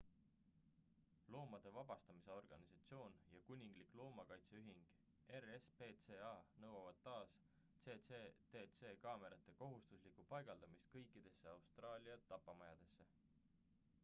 loomade 1.33 1.71
vabastamise 1.73 2.31
organisatsioon 2.35 3.17
ja 3.33 3.41
kuninglik 3.49 3.91
loomakaitseühing 3.99 4.79
rspca 5.41 6.31
nõuavad 6.63 7.03
taas 7.09 7.35
cctc 7.85 8.93
kaamerate 9.05 9.53
kohustuslikku 9.61 10.25
paigaldamist 10.33 10.89
kõikidesse 10.95 11.53
austraalia 11.53 12.17
tapamajadesse 12.33 13.09